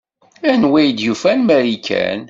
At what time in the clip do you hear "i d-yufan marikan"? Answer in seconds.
0.81-2.19